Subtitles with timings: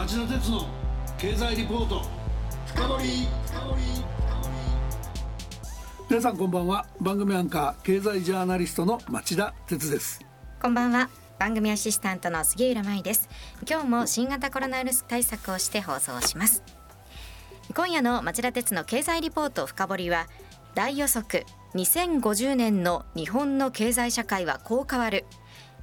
[0.00, 0.66] 町田鉄の
[1.18, 2.00] 経済リポート。
[2.64, 3.28] 深掘
[6.08, 6.86] 皆さんこんばんは。
[7.02, 10.24] 番組アンカー経済ジャーナリストの町田鉄です。
[10.62, 11.10] こんばんは。
[11.38, 13.28] 番組アシスタントの杉浦舞です。
[13.70, 16.62] 今日も新型コロナウイルス対策をして放送します。
[17.74, 20.28] 今夜の町田鉄の経済リポート深掘は
[20.74, 21.44] 大予測。
[21.74, 25.26] 2050年の日本の経済社会はこう変わる。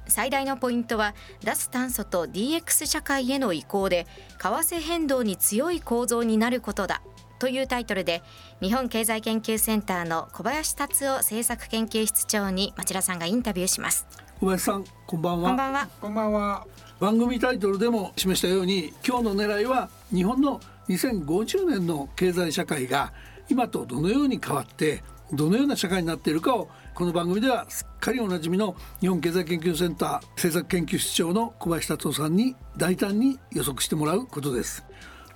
[0.08, 1.14] 最大のポイントは
[1.44, 4.06] 脱炭素と DX 社会への移行で
[4.38, 7.02] 為替変動に強い構造になることだ
[7.38, 8.22] というタイトルで
[8.60, 14.06] 日本経済研究センターの小林達夫政策研究室長に町田さんがインタビューします。
[14.40, 15.48] 小林さんこんばんは。
[15.50, 15.88] こんばんは。
[16.00, 16.66] こんばんは。
[16.98, 23.12] 番組タイトルでも示したように今日の狙いは日本の2050年の経済社会が
[23.48, 34.84] 今とどのように変わってどのような社会になっているかをこの番組ではすっかりおなじみの日本経済研究センター政策研究室長の小林達夫さんに大胆に予測してもらうことです。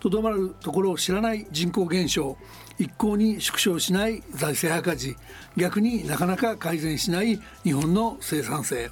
[0.00, 2.36] とどまるところを知らない人口減少
[2.78, 5.16] 一向に縮小しない財政赤字。
[5.56, 8.90] 逆になかなか改善しない日本の生産性。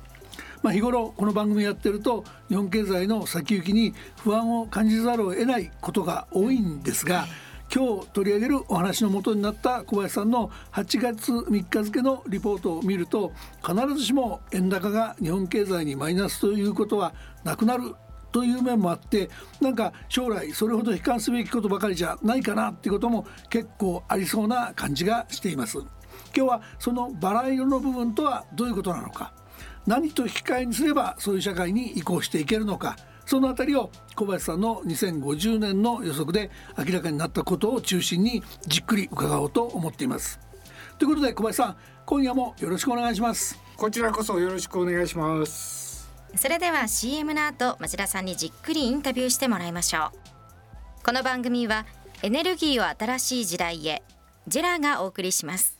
[0.62, 7.26] まあ、日頃この番組やってると日本経済の先行きに不安を感じざるを得ないことが多いんですが、
[7.72, 13.32] 今日取り上げるお話の元になった小林さんの8月3日付のリポートを見ると
[13.64, 17.94] 必ずしも円高が日本経済にマイナスということはなくなる
[18.32, 25.78] という面もあってなんか将来それほど悲観すべきことばかりじゃないかなっていうことも結構ありそうな感じがしています。
[26.34, 29.32] 今日はそのバラ色の部分とはどういうことなのか
[29.86, 32.96] 何と引き換えにすればそういう社会に移行していけるのか
[33.30, 40.40] そのあたりを小林さんの2050年の予測で明らかになったことを中心にじっくり伺おうと思っています。
[40.98, 43.56] ということで小林さん今夜もよろしくお願いします。
[43.76, 46.10] こちらこそよろしくお願いします。
[46.34, 51.04] それでは CM の後町田さんにじっくりインタビューしてもらいましょう。
[51.04, 51.86] この番組は
[52.24, 54.02] エネルギーを新しい時代へ
[54.48, 55.79] ジェラがお送りします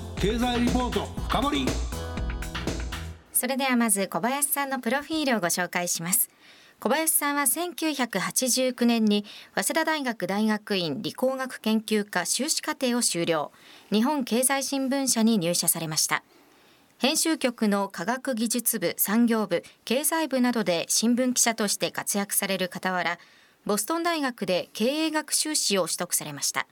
[0.21, 1.65] 経済リポート深掘
[3.33, 6.29] それではまず小林さんのプロフィールをご紹介します。
[6.79, 13.51] 小林さんは1989年に早稲田大学大学院理工学研究科修士課程を修了。
[13.91, 16.23] 日本経済新聞社に入社されました。
[16.99, 23.17] 編集局の科学技術部産業部経済部などで新聞記者として活躍される傍ら
[23.65, 26.67] ボストン大学で経営学修士を取得されました。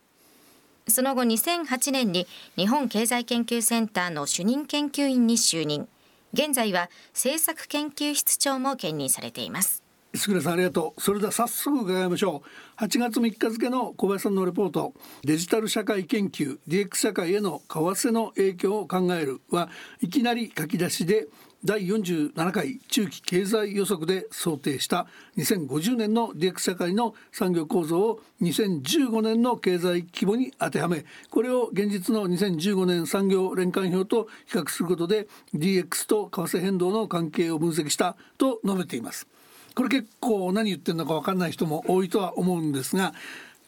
[0.89, 5.87] その後2008年に日本経済研究センターの主任研究員に就任。
[6.33, 9.83] 現在は政策研究室長も兼任されています。
[10.15, 11.01] 杉浦さんありがとう。
[11.01, 12.41] それでは早速伺いましょ
[12.79, 12.83] う。
[12.83, 14.93] 8月3日付の小林さんのレポート。
[15.23, 19.69] デジタル社会研究 DX 社会への為替の影響を考えるは
[20.01, 21.27] いきなり書き出しで
[21.65, 39.27] 第47回中期経済予測で想定した2050年の DX 社会の産業構造を2015年の経済規模に当てはめこれを現実の2015年産業連関表と比較することで DX と為替変動の関係を分析したと述べています。
[39.75, 43.13] これ結構何言ってるのか分かんない人も多いとは思うんですが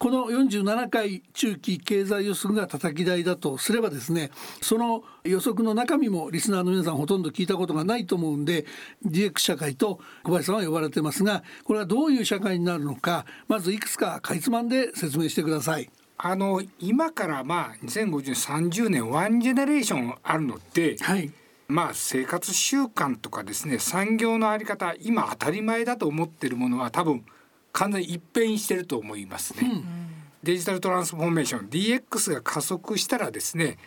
[0.01, 8.65] この47回中期経済予測が叩き台だとすればですねその予測の中身もリスナーの皆さんほとんど聞いたことがないと思うんで
[9.05, 15.87] DX 社会と小林さんは呼ばれてますがこれはどういう社会になるのかまずいくつかかいつまんで説明してください。
[16.17, 21.31] あの今からまあ2050年30年ワンジェネレーションあるのって、はい、
[21.67, 27.23] まあ生活習慣とかですね産業のあり方今当たり前だと思ってるものは多分
[27.73, 29.69] 完全に一変してると思いますね。
[29.71, 29.83] うん、
[30.43, 33.77] デジタルトランスフォーメーション DX が加速したらですね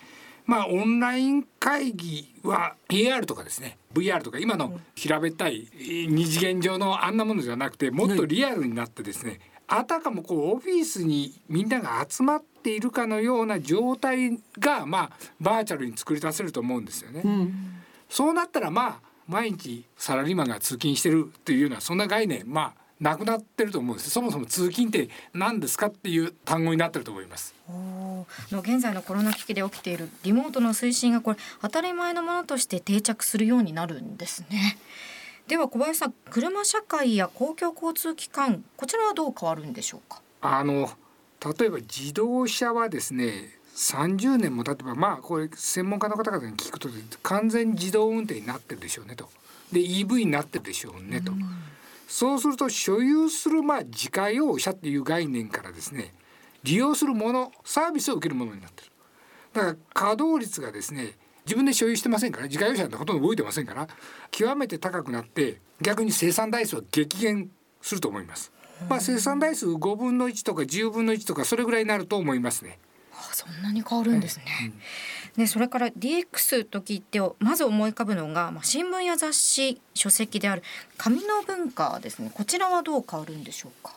[0.47, 5.69] まあオンライン会議は AR とかですね VR とか今の平べったい
[6.09, 15.11] 二次元上のあんなものじゃなくてもっとリアルになってですね、あたかもこうオフィスにみんなが集まっているかのような状態がまあ
[15.41, 17.23] バーチャルに作り出せると思うんですよね。
[17.25, 24.09] うん、そうなったらまあ毎日サラリーマンが通勤してるっていうようなそんな概念まあなくなってると思うんです。
[24.09, 27.55] そもそも通勤って何ですかっていう単語になってると思います。
[27.69, 28.27] の
[28.61, 34.79] 現在のコロナ危機で起きているリモートの推進がこれ当たり前のものとして定着するようになるんですね。
[35.49, 40.23] では小林さん車社会や公共交通機関こちらはどう変わるんでしょうか？
[40.41, 40.91] あの
[41.59, 46.89] 例えば自動車はですね30年も経てばまあこれ専門家の方々に聞くと
[47.23, 49.29] 完全自動運転になってるでしょうねと。
[49.73, 51.33] で EV になってるでしょうねと。
[51.33, 51.41] うん
[52.14, 56.14] そうすると所有するまあ自家用車っていう概念からですね
[56.62, 58.90] 利用するものサービスを受けるものになってる
[59.52, 63.88] だから稼働率がですね自分で所有してませんから自家用車なんてほとんど動いてませんから
[64.31, 67.50] 極めて高くなって逆に生産台数は激減
[67.82, 68.52] すると思います。
[68.88, 72.78] まあ、生産台数5分の1とか10分の1とかそれぐらいになると思いますね。
[73.12, 74.44] あそんなに変わるんですね。
[74.62, 74.75] うん
[75.37, 80.63] でそれから DX と聞いてまず思い浮かぶのが、まあ、新聞や雑誌書籍である
[80.97, 82.31] 紙の文化ですね。
[82.33, 83.95] こちらはどう変わるんでしょうか、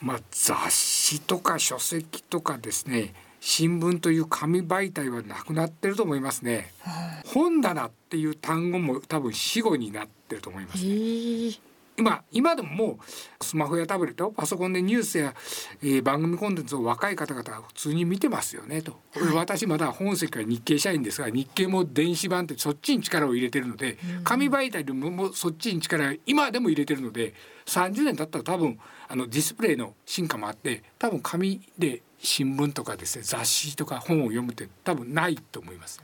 [0.00, 11.60] まあ、雑誌とか書籍とかですね新聞という紙媒体はなくなってると思いますね、はあ、本棚っていう単語も多分死語になってると思います、ね、
[12.00, 12.98] 今今でもも
[13.40, 15.34] うスマホやタブレットパソコンでニュースや、
[15.82, 27.34] えー、番組コンテンツを若い方々は普通に見てますよねと、はい、私まだ本籍は日経社員ですが日経も電子版ってそっちに力を入れてるので、紙媒体でももそっちに力今でも入れてるので
[27.66, 36.00] 30年経ったら多分あのディスプレイの進化もあって多分紙で新聞とかですね雑誌とか本を読むって多分ないと思います。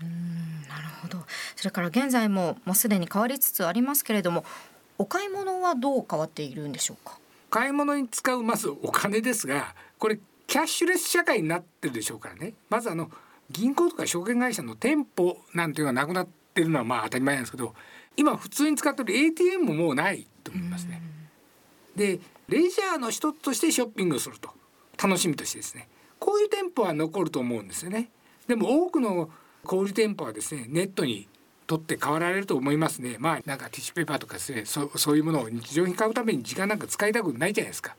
[0.68, 1.24] なるほど。
[1.56, 4.44] それから現在ももうすでに変わりつつありますけれども
[4.98, 7.18] お買い物はどう変わっているんでしょうか？
[7.50, 12.54] 買い物に使うまずお金ですがこれキャッシュレス社会になってるでしょうからね。
[12.68, 13.10] まずあの
[13.50, 17.74] 銀行とか証券会社の店舗なんていうのがなくなってるのはまあ当たり前なんですけど
[18.16, 21.02] 今普通に使ってる ATM ももうないと思いますね。
[21.94, 24.50] でレジャーの一つとしてショッピングすると。
[25.02, 25.88] 楽しみとしてですね。
[26.18, 28.08] こういう店舗は残ると思うんですよね。
[28.46, 29.28] でも多くの
[29.64, 31.28] 小売店舗はですねネットに
[31.66, 33.16] 取って変わられると思いますね。
[33.18, 37.96] まあなんかティッシュペーパーとかですねそそういうものを日常品買うために時間なんか使いたくないじゃないですか。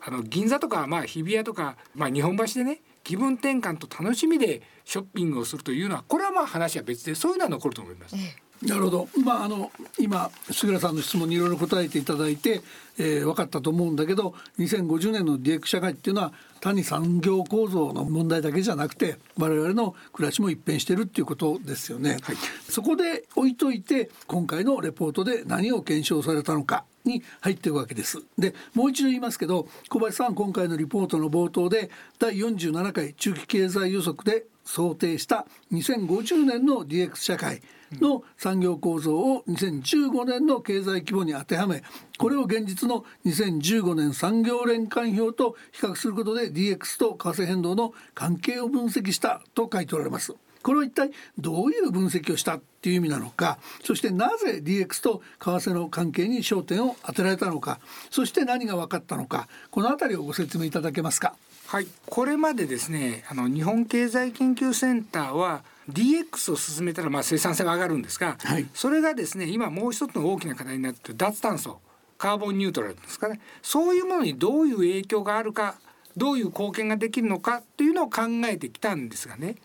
[0.00, 8.16] あの銀座とかまあ日比谷とか、まあ、日本橋でね気分転換と楽しみでショッピングをするというのはこれはまあ話は別でそういうのは残ると思います。
[8.62, 12.62] なるほど、まあ、あの今杉浦さんの質問にいろいろ答えていただいて、
[12.98, 22.18] えー、分かったと思うんだけど2050年の DX 社会っていうのは単に産業構造の問題だけじゃなくて我々の暮らしも一変してるっていうことですよね。
[22.22, 22.36] はい、
[22.68, 28.22] そこで置いといて今回のレポートで何を検証されたのかに入っていくわけです。
[28.38, 37.62] でもう一度言いますけど小林さん今回のリポートの冒頭で第47回中期経済予測で想定した2050年の DX 社会
[37.92, 41.82] の産業構造を2015年の経済規模に当てはめ
[42.18, 50.34] これを現実の2015年産業連関表と比較することで DX と為替変動の関係を分析したと書いておられます。
[50.66, 57.78] これは一体どういう分析をしたっていう意味なのかそしてなぜ DX と為替の関係に焦点を当てられたのか
[58.10, 61.36] そして何が分かったのかこの辺りをご説明いただけますか。
[61.68, 71.78] はい、これまでですねあの日本経済研究センターは DX を進めたらまあ生産性は上がるんですが、はい、それがですね今もう一つの大きな課題になっている脱炭素
[72.18, 73.40] カーボンニュートラルですかね。
[73.62, 75.76] そういうものにどういう影響があるか
[76.16, 79.56] どういう貢献ができるのかというのを考えてきたんですがね。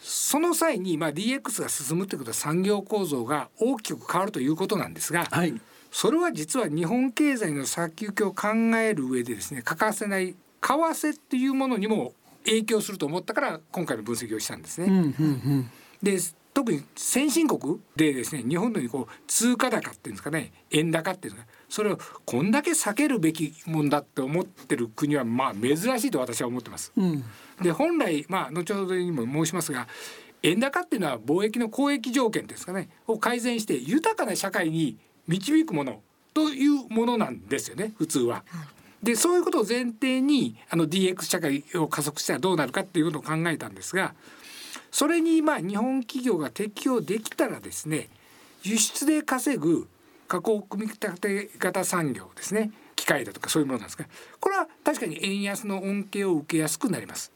[0.00, 5.58] その際にまあ DX が進むということは産業構造が大きく変わるということなんですが、はい、
[5.90, 12.12] それは実は日本経済の先行きを考える上でですね欠かせない為替っていうものにも
[12.44, 14.88] 影響すると思ったから今回の分析をしたんですね。
[14.88, 15.70] うんうんうん、
[16.02, 16.18] で
[16.52, 26.92] 特に先進国でですね日本のようにこう通貨高っていうんですかね円高っていうんですかそれをこんだけ避けるべきもんだって思ってる国はまあ珍しいと私は思ってます。
[26.96, 27.24] うん、
[27.60, 29.88] で本来まあ後ほどにも申しますが
[30.44, 36.00] 円高っていうのは貿易の交易条件ですかねを改善して豊かな社会に導くもの
[36.32, 38.44] というものなんですよね普通は。
[38.46, 38.66] はい
[39.02, 44.14] でそういうことを前提にあの DX 社会を加速したらどうなるかっていうことを考えたんですが
[44.90, 48.08] それにまあ日本企業が適用できたらですね
[48.62, 49.88] 輸出で稼ぐ
[50.28, 52.70] 加工組み立て型産業ですね。
[52.96, 54.06] 機械だとかそういうものなんですが。
[54.40, 57.32] これは確かに円安の恩恵を受けやすくなります。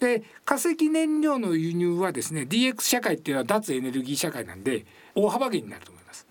[0.00, 6.26] で化石燃料の輸入はですね DX 社会っていうのは脱エネルギー社会なんで大幅減になると思います。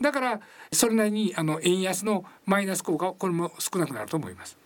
[0.00, 0.40] だから
[0.72, 4.56] それなりにあの円安のマイナス効果これも少なくなると思います。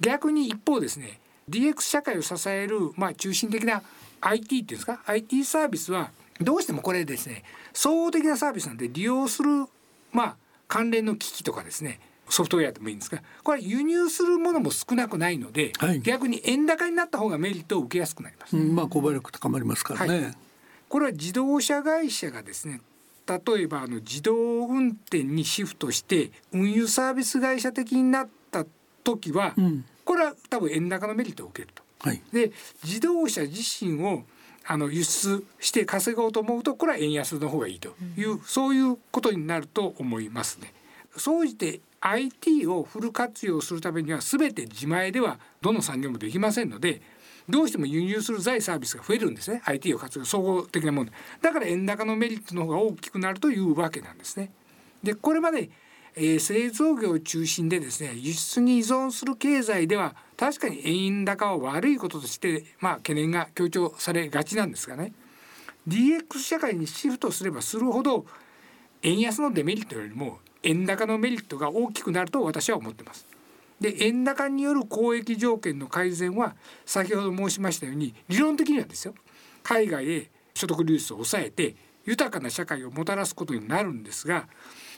[0.00, 3.82] 逆に一方ですね DX 社会を支えるまあ中心的な
[4.20, 9.66] IT っていうんですか？IT サービスはどうしてもこれですね総合的なサービスなんで利用する
[10.14, 18.56] まあ関連の機器とかですねソフトウェアでもいいんですがこれ輸入するものも少なくないので、はい、逆に円高になった方がメリットを受けやすくなります。
[18.56, 20.34] うん、まあ購買力高まりますからね、はい、
[20.88, 22.80] これは自動車会社がですね
[23.26, 28.64] 例えばあの自動運転にシフトして運輸サービス会社的になった
[29.02, 31.82] 時は、うん、これは多分円高のメリットを受けると。
[32.00, 32.52] はい、で
[32.84, 34.24] 自動車自身を
[34.66, 40.72] あの輸出して稼ごうと思うとこれは円安の方がいいという、うん、そういうことになると思いますね。
[41.16, 47.00] 総じて IT をフル活用するためには全て自前ではどの産業もできませんので
[47.48, 54.50] どうしても輸入する財サービスが増えるんですね IT を活用総合的なものだから円高のメリットの方が大きくなるというわけなんですね。
[55.02, 55.70] でこれまで、
[56.16, 65.12] えー、製造業を中心でですね輸出に依存する経済では確かに円高は悪いこととして、まあ、懸念が強調されがちなんですがね
[65.88, 68.24] DX 社会にシフトすればするほど
[69.02, 73.26] 円安のデメリットよりも円高のメリットが大きくなると私は思ってます。
[73.80, 76.54] で円高による交易条件の改善は
[76.86, 79.14] 先ほど申しましたように理論的にはですよ
[79.62, 81.74] 海外へ所得流出を抑えて
[82.06, 84.46] 豊かな社会をもたらすことになるんですが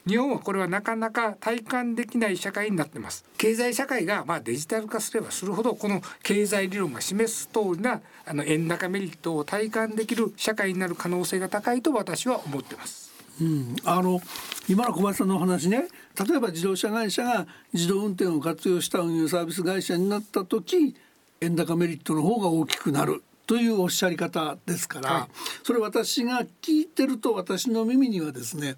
[0.06, 3.24] 日本はこれはなかなか体感できない社会になってます。
[3.38, 13.10] 経済社会がまあデジタル化すればするほどこの経済理論が示す通りなあの円高メリットを体感できる社会になる可能性が高いと私は思ってます。
[13.40, 14.20] うん、あの
[14.68, 15.88] 今の小林さんのお話ね。
[16.28, 20.94] 例えば自動車会社が自動運転を活用した運輸サービス会社になった時
[21.40, 25.28] 円高メリットの方が大きくなるというおっしゃり方ですから、はい、
[25.62, 28.76] それ私が聞いてると私の耳にはですね、うん、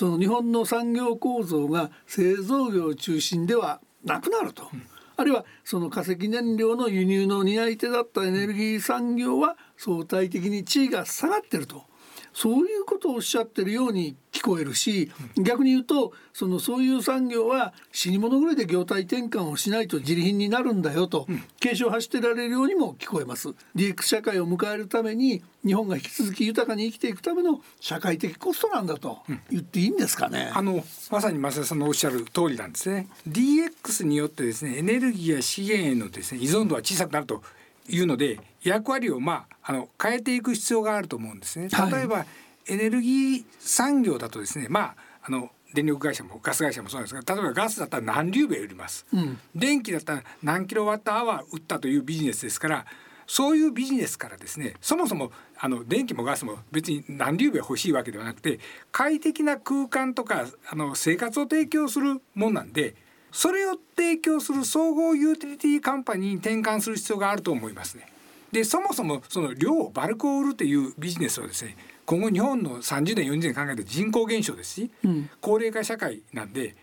[0.00, 4.66] その日本の産業構造が製造業中心ではなくなると。
[4.72, 4.82] うん
[5.18, 11.84] あるいはその化石燃料の輸入の担い手だったエネルギー産業は相対的に地位が下がってると
[12.32, 21.26] そういうことをおっしゃってるように聞こえるし、逆に言うとそのそういう産業は死に物狂いで業態転換をしないと自利品になるんだよと、
[21.58, 23.48] 警鐘を発してられるようにも聞こえます。
[23.74, 29.18] DX 社会を迎えるために日本が引き続き豊かに生きていくための社会的コストなんだと
[29.50, 33.08] 言っていいんですかね、あのまさに増田さんのおっしゃる通りなんですね。
[33.28, 37.42] DX によってですねエネルギーや資源へのですね依存度は小さくなると
[37.88, 41.68] いうので役割をまああの変えていく必要があると思うんですね。
[41.68, 42.26] 例えば、はい、
[42.68, 52.86] エネルギー産業だとですねまああの電力会社もガス会社もそうなんですが例えばガスだったら何リューベ売ります、うん、電気だったら何キロワットアワー売ったというビジネスですから
[53.26, 58.58] そういうビジネスからですねそもそもあの電気もガスも別に何リューベ欲しいわけではなくて
[58.90, 62.96] 快適な空間とかあの生活を提供するもんなんで
[63.32, 68.06] それを提供する総合ユーティリティカンパニーに転換する必要があると思いますね。
[68.52, 76.74] でそもそもその量バルクを売るというビジネスはですね今後日本の30年40年考えると人口減少ですし、うん、高齢化社会なんで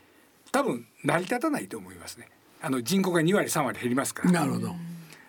[0.51, 2.29] 多分成り立たないと思いますね。
[2.61, 4.31] あの人口が2割3割減りますから。
[4.31, 4.75] なるほど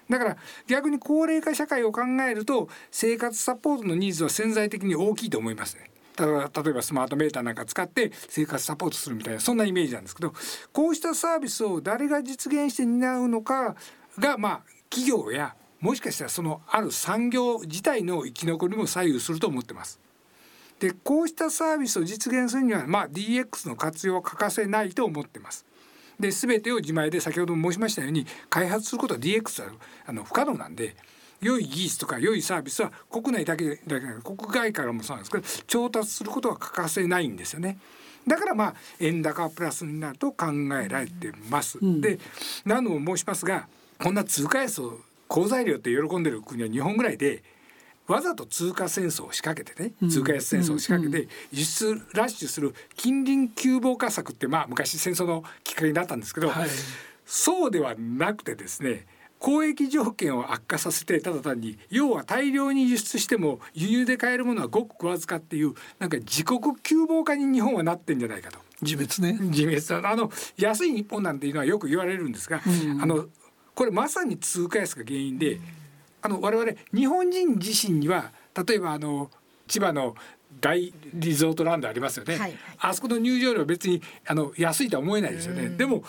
[0.08, 5.90] だから逆に高齢化社会を考えると生活サポートのニーズは潜在的に大きいと思いますね。
[6.26, 10.32] 例えばスマートメーターなんか使って生活サポートするみたいなそんなイメージなんですけど
[10.72, 13.76] こうしたサービスを誰が実現して担うのか
[14.18, 14.60] がまあ
[14.90, 20.00] 企業やもしかしたらそのある産業自体の生き残りも左右すると思ってます。
[20.80, 25.66] でこうしたサービスを実現するには、まあ、DX の活用は欠かせないと思ってます。
[26.18, 29.72] で全てを自前で先ほども申しましたように開発することは DX は
[30.06, 30.96] あの不可能なんで
[31.40, 37.78] 良い技術とか良いサービスは国内だけだけなく国外からもそうなんですけど調達することは欠かせないんですよね。
[38.26, 40.47] だからまあ円高プラスになると考
[40.83, 41.78] えられてます。
[41.80, 42.18] うん、で
[42.64, 43.68] 何度も申しますが
[43.99, 47.42] こんな通貨安を好材料って喜んでる国は日本ぐらいで
[48.07, 56.68] わざと通貨戦争を仕掛けてね、通貨安戦争を仕掛けて輸出ラッシュする近隣急防火策ってまあ昔戦争のきっかけになったんですけど、はい、
[57.26, 59.07] そうではなくてですね
[59.40, 68.59] 交易条件を悪化させてただ単に要は大量に輸出しても輸入で買えるものはごくわずかっていうなんか自国急防化に日本はなってんじゃないかと。
[68.83, 69.38] 自滅ね。
[69.49, 70.07] 自滅。
[70.07, 73.26] あの安い日本なんていうのはよく言われるんですが、うん、あの
[73.75, 75.61] これまさに通貨安が原因で、
[76.23, 78.33] あの我々日本人自身には
[78.66, 79.30] 例えばあの
[79.68, 80.16] 千葉の
[80.61, 86.02] 大リゾートランドありますよね、はいはい、あそこの入場料は別にあの安いとは思えないですよね、でも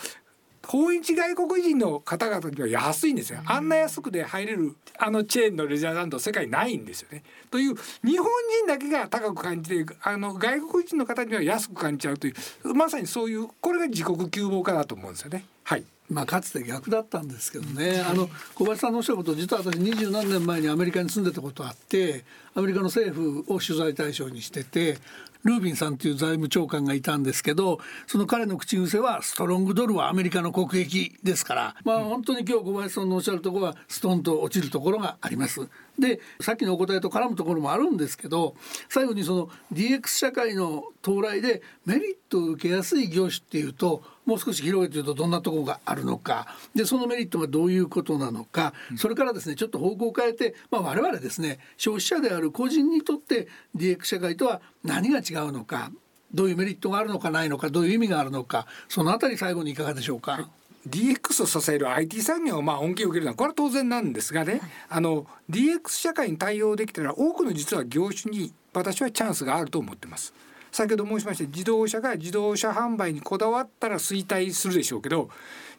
[0.66, 7.22] 訪日外国人の方々には安いんですよ、あんな安くで入れるあのチェーンのレジャーランド世界ないんですよね。
[7.50, 7.74] という
[8.04, 15.44] 日本人だけが高く感じてあの外国人の方には安く感じちゃうというまさにそういうこれが自国窮乏化だと思うんですよね。
[15.64, 22.24] はいまあ、かつて逆だったんですけどね、あの小林さんのおっしゃること実は私二十何年前にアメリカに住んでたことあって
[22.54, 24.98] アメリカの政府を取材対象にしてて
[25.44, 35.68] ルービンさんという財務長官がいたんですけどその彼の口癖はストロングドルはアメリカの国益ですからまあ本当に今日小林さんのおっしゃるところはストンと落ちるところがあります。
[36.00, 38.56] でさっきのお答えと絡むところもあるんですけど
[38.88, 46.46] 最後にその DX 社会の到来でメリットを受けやすい業種っていうともう少し広げて言うとどんなところがあるのか。
[46.74, 48.74] でそのメリットがどういうことなのか。
[48.96, 55.90] それからですねちょっと方向を変えて、まあ、我々ですね消費者である個人にとって DX 社会とは何が違うのか。
[56.32, 58.66] どういうメリットがあるのかないのかどういう意味があるのか。
[58.88, 60.48] そのあたり最後にいかがでしょうか。
[60.88, 70.32] DX を支える IT 産業がまあ恩恵を受けるのはこれは当然なんですがね、はい、あの DX 社会に対応できたら多くの実は業種に私はチャンスがあると思ってます。
[70.72, 75.28] 先ほど申しました自動車が自動車販売にこだわったら衰退するでしょうけど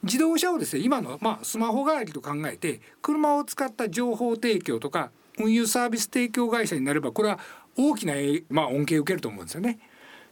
[0.03, 7.39] 自動車をですね今の、まあ、スマホ代わりと考えて車を使った情報提供とか運輸サービス提供会社になればこれは
[7.77, 8.15] 大きな、
[8.49, 9.79] まあ、恩恵を受けると思うんですよね。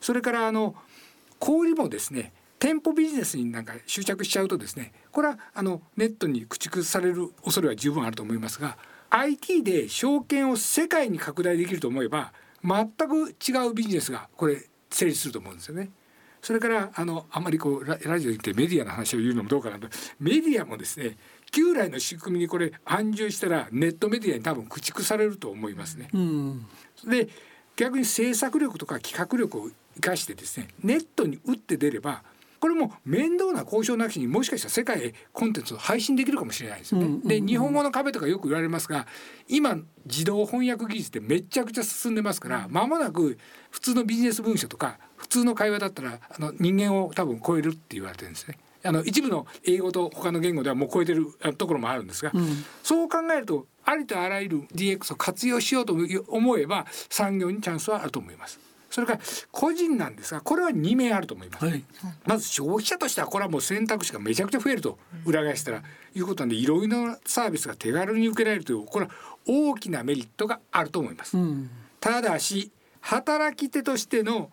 [0.01, 0.75] それからあの
[1.39, 8.77] 小売もですね店舗ビジネスになんか執着しちゃうとですねこれはあのネットに駆逐される恐れは十分あると思いますが
[9.09, 15.89] IT で証券を世界に拡大できると思えば全く違うビジネスがこれ成立すると思うんですよね。
[16.41, 19.87] それからあのあんまりこうラジオでメディアの話を言うのもどうかなと
[20.19, 21.17] メディアもですね
[21.51, 26.07] 旧来の仕組みにこれ安住したらネットメディアに多分駆逐されると思いますね。
[26.13, 26.65] うん、
[27.05, 27.27] で
[27.75, 32.23] 逆に制作力とか企画力を生かしてですねネットに打って出れば
[32.59, 37.05] これも面倒な交渉なしにもしかしたら世界へコンテンツを配信できるかもしれないですよね。
[37.05, 39.07] うんうんうん、で日本語の壁とかよく言われますが
[39.47, 43.37] 今自動翻訳技術ってめちゃくちゃ進んでますから間もなく
[43.71, 48.57] 普通のビジネス文書とか普通の会話だったらあの人間を多分超えるって言われてるんですね。
[48.81, 58.68] あの一部の英語と他の言語ではもう超えてるところもあるんですが、うん、そう考えるとありとあらゆる DX を活用しようと思えば産業にチャンスはあると思います。
[58.89, 59.19] それから
[59.51, 61.83] 個人なんですがこれは2名あると思います、はい、
[62.25, 65.83] まず消費者としてはこれはもう選択肢がめちゃくちゃ増えると裏返したら
[66.15, 69.11] いうことなんでいろいろなサービスが手軽に受けられるというこれは
[69.47, 72.71] 大きなメリットがあると思います、うん、ただし
[73.01, 74.49] 働き手としての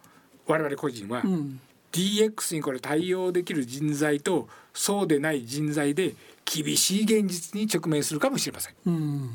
[0.46, 1.61] 我々個人は、うん、
[1.92, 8.75] DX にこれ対応できる人材とそうでない人材で厳しい現実に直面するかもしれません。
[8.87, 9.31] うん。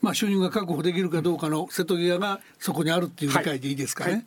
[0.00, 4.10] まあ、収入が確保できるかどうかの瀬戸際がそこにあるっていう理解でいいですかね。
[4.10, 4.26] はいはい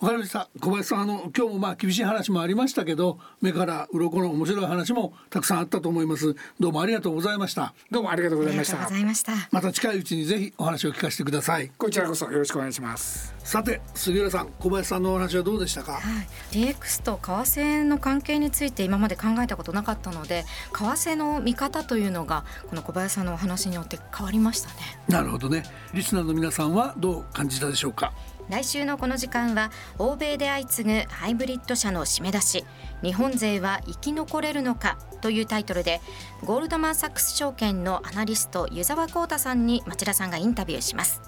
[0.00, 0.48] わかりました。
[0.60, 6.34] 小林さんあの今日もまあ厳しい話もありましたけど目から鱗の面白い話もたくさんあったと思います。
[6.58, 7.72] どうもありがとうございました。
[7.90, 9.32] どうもありがとうございました。
[9.50, 9.72] また。
[9.76, 11.70] 近いうちにぜひお話を聞かせてください。
[11.76, 13.34] こちらこそよろしくお願いします。
[13.44, 24.74] さて杉浦さん小林さんのお話はどうでしたか、はい、DX と為替の関係について今まで考えたことなかったので為替の見方というのがこの小林さんのお話によって変わりましたね。
[25.08, 25.62] なるほどね。
[25.94, 28.12] リスナーの皆さんはどう感じたでしょうか？
[28.48, 32.64] 来週のこの時間は欧米で相次ぐハイブリッド車の締め出し。
[33.02, 36.00] 日本勢は生き残れるのかというタイトルで
[36.44, 41.20] ゴールドマン・サックス証券のアナリスト湯沢浩太さんに町田さんがインタビューします。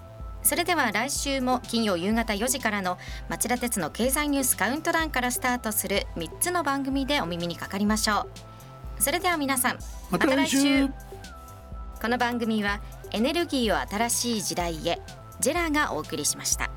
[0.43, 2.97] それでは来週も金曜夕方4時からの
[3.29, 8.29] 町田鉄の経済ニュースカウントダウンからスタートする3つの番組でお耳にかかりましょ
[8.99, 9.79] うそれでは皆さん
[10.11, 10.89] また来週。
[12.01, 15.01] この番組はエネルギーを新しい時代へ
[15.41, 16.71] ジェラがお送りしました。